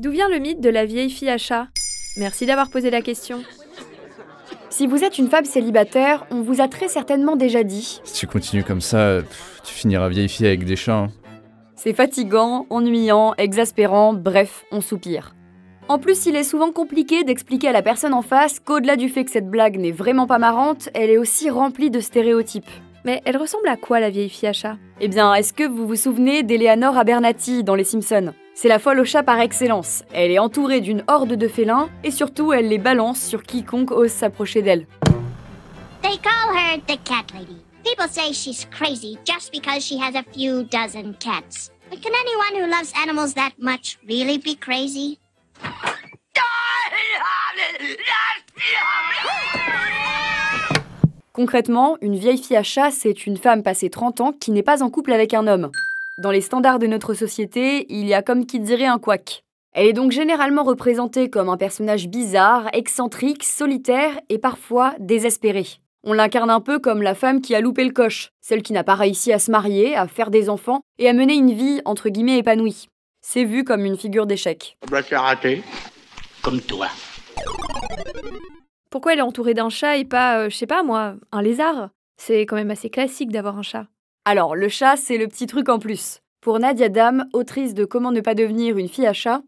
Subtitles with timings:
[0.00, 1.68] D'où vient le mythe de la vieille fille à chat?
[2.16, 3.42] Merci d'avoir posé la question.
[4.70, 8.00] Si vous êtes une femme célibataire, on vous a très certainement déjà dit.
[8.04, 10.94] Si tu continues comme ça, pff, tu finiras vieille fille avec des chats.
[10.98, 11.08] hein.
[11.76, 15.34] C'est fatigant, ennuyant, exaspérant, bref, on soupire.
[15.86, 19.24] En plus, il est souvent compliqué d'expliquer à la personne en face qu'au-delà du fait
[19.24, 22.70] que cette blague n'est vraiment pas marrante, elle est aussi remplie de stéréotypes.
[23.04, 24.76] Mais elle ressemble à quoi la vieille fille à chat?
[25.00, 28.32] Eh bien, est-ce que vous vous souvenez d'Eleanor Abernathy dans Les Simpsons?
[28.56, 30.04] C'est la folle au chat par excellence.
[30.12, 34.12] Elle est entourée d'une horde de félins et surtout elle les balance sur quiconque ose
[34.12, 34.86] s'approcher d'elle.
[36.02, 37.56] They call her the cat lady.
[37.82, 41.72] People say she's crazy just because she has a few dozen cats.
[41.90, 45.18] But can anyone who loves animals that much really be crazy?
[51.32, 54.84] Concrètement, une vieille fille à chat, c'est une femme passée 30 ans qui n'est pas
[54.84, 55.72] en couple avec un homme.
[56.16, 59.42] Dans les standards de notre société, il y a comme qui dirait un couac.
[59.72, 65.66] Elle est donc généralement représentée comme un personnage bizarre, excentrique, solitaire et parfois désespéré.
[66.04, 68.84] On l'incarne un peu comme la femme qui a loupé le coche, celle qui n'a
[68.84, 72.08] pas réussi à se marier, à faire des enfants et à mener une vie entre
[72.10, 72.86] guillemets épanouie.
[73.20, 74.76] C'est vu comme une figure d'échec.
[74.88, 75.64] Bah, c'est raté.
[76.42, 76.86] Comme toi.
[78.88, 81.88] Pourquoi elle est entourée d'un chat et pas, euh, je sais pas moi, un lézard?
[82.16, 83.88] C'est quand même assez classique d'avoir un chat.
[84.26, 86.20] Alors, le chat, c'est le petit truc en plus.
[86.40, 89.42] Pour Nadia Dam, autrice de Comment ne pas devenir une fille à chat,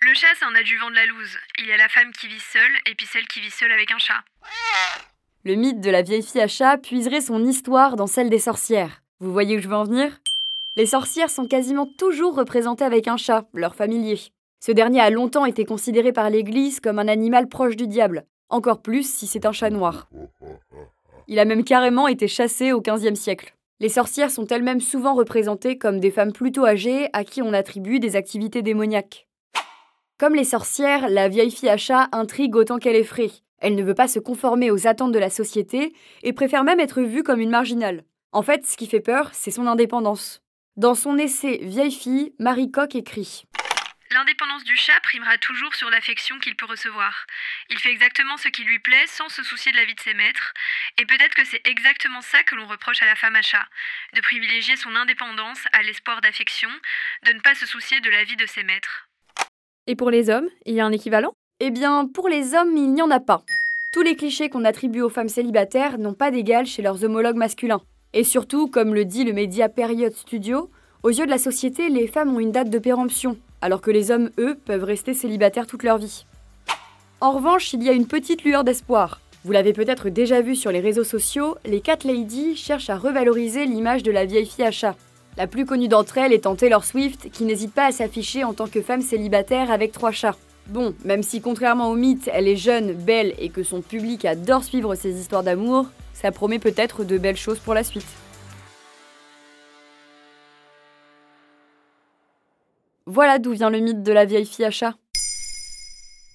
[0.00, 1.36] Le chat, c'est un adjuvant de la loose.
[1.60, 3.92] Il y a la femme qui vit seule et puis celle qui vit seule avec
[3.92, 4.24] un chat.
[5.44, 9.02] le mythe de la vieille fille à chat puiserait son histoire dans celle des sorcières.
[9.20, 10.18] Vous voyez où je veux en venir?
[10.74, 14.18] Les sorcières sont quasiment toujours représentées avec un chat, leur familier.
[14.58, 18.82] Ce dernier a longtemps été considéré par l'Église comme un animal proche du diable, encore
[18.82, 20.08] plus si c'est un chat noir.
[21.28, 23.54] Il a même carrément été chassé au XVe siècle.
[23.80, 28.00] Les sorcières sont elles-mêmes souvent représentées comme des femmes plutôt âgées à qui on attribue
[28.00, 29.28] des activités démoniaques.
[30.18, 33.30] Comme les sorcières, la vieille fille à chat intrigue autant qu'elle effraie.
[33.60, 35.92] Elle ne veut pas se conformer aux attentes de la société
[36.24, 38.02] et préfère même être vue comme une marginale.
[38.32, 40.42] En fait, ce qui fait peur, c'est son indépendance.
[40.76, 43.44] Dans son essai Vieille fille, Marie Coq écrit
[44.10, 47.26] L'indépendance du chat primera toujours sur l'affection qu'il peut recevoir.
[47.68, 50.14] Il fait exactement ce qui lui plaît sans se soucier de la vie de ses
[50.14, 50.54] maîtres.
[50.96, 53.66] Et peut-être que c'est exactement ça que l'on reproche à la femme à chat.
[54.14, 56.70] De privilégier son indépendance à l'espoir d'affection,
[57.26, 59.08] de ne pas se soucier de la vie de ses maîtres.
[59.86, 61.34] Et pour les hommes, il y a un équivalent?
[61.60, 63.42] Eh bien, pour les hommes, il n'y en a pas.
[63.92, 67.82] Tous les clichés qu'on attribue aux femmes célibataires n'ont pas d'égal chez leurs homologues masculins.
[68.14, 70.70] Et surtout, comme le dit le média Period Studio,
[71.02, 74.10] aux yeux de la société, les femmes ont une date de péremption, alors que les
[74.10, 76.24] hommes, eux, peuvent rester célibataires toute leur vie.
[77.20, 79.20] En revanche, il y a une petite lueur d'espoir.
[79.44, 83.66] Vous l'avez peut-être déjà vu sur les réseaux sociaux, les Cat Ladies cherchent à revaloriser
[83.66, 84.96] l'image de la vieille fille à chat.
[85.36, 88.66] La plus connue d'entre elles étant Taylor Swift, qui n'hésite pas à s'afficher en tant
[88.66, 90.36] que femme célibataire avec trois chats.
[90.68, 94.64] Bon, même si contrairement au mythe, elle est jeune, belle et que son public adore
[94.64, 98.06] suivre ses histoires d'amour, ça promet peut-être de belles choses pour la suite.
[103.10, 104.94] Voilà d'où vient le mythe de la vieille fille à chat.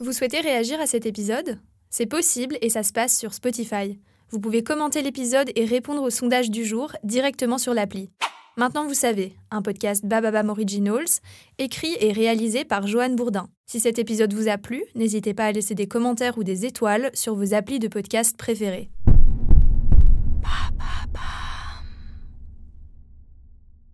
[0.00, 1.60] Vous souhaitez réagir à cet épisode?
[1.90, 3.98] C'est possible et ça se passe sur Spotify.
[4.30, 8.08] Vous pouvez commenter l'épisode et répondre au sondage du jour directement sur l'appli.
[8.56, 11.20] Maintenant vous savez, un podcast Bababam Originals,
[11.58, 13.50] écrit et réalisé par Joanne Bourdin.
[13.66, 17.10] Si cet épisode vous a plu, n'hésitez pas à laisser des commentaires ou des étoiles
[17.12, 18.90] sur vos applis de podcast préférés.